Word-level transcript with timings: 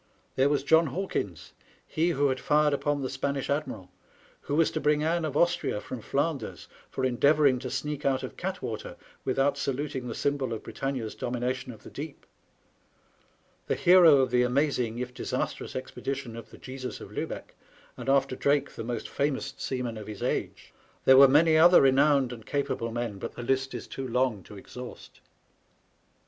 There 0.35 0.49
was 0.49 0.63
John 0.63 0.87
Hawkins, 0.87 1.53
he 1.85 2.09
who 2.09 2.29
had 2.29 2.39
fired 2.39 2.73
upon 2.73 3.03
the 3.03 3.07
Spanish 3.09 3.51
admiral, 3.51 3.91
who 4.39 4.55
was 4.55 4.71
to 4.71 4.81
bring 4.81 5.03
Ann 5.03 5.25
of 5.25 5.37
Austria 5.37 5.79
from 5.79 6.01
Flanders, 6.01 6.67
for 6.89 7.05
endeavouring 7.05 7.59
to 7.59 7.69
sneak 7.69 8.03
out 8.03 8.23
of 8.23 8.35
Gattwater 8.35 8.95
without 9.23 9.59
saluting 9.59 10.07
the 10.07 10.15
symbol 10.15 10.53
of 10.53 10.63
Britannia's 10.63 11.13
domination 11.13 11.71
of 11.71 11.83
the 11.83 11.91
deep; 11.91 12.25
the 13.67 13.75
hero 13.75 14.17
of 14.21 14.31
the 14.31 14.41
amazing, 14.41 14.97
if 14.97 15.13
disastrous, 15.13 15.75
expedition 15.75 16.35
of 16.35 16.49
the 16.49 16.57
Jesus 16.57 16.99
of 16.99 17.11
Luhecky 17.11 17.53
and, 17.95 18.09
after 18.09 18.35
Drake, 18.35 18.71
the 18.71 18.83
most 18.83 19.07
famous 19.07 19.53
seaman 19.57 19.99
of 19.99 20.07
his 20.07 20.23
age. 20.23 20.73
There 21.05 21.17
were 21.17 21.27
many 21.27 21.57
other 21.59 21.79
renowned 21.81 22.33
and 22.33 22.43
.capable 22.43 22.91
men, 22.91 23.19
but 23.19 23.33
the 23.35 23.43
list 23.43 23.75
is 23.75 23.85
too 23.85 24.07
long 24.07 24.41
to 24.45 24.57
exhaust. 24.57 25.19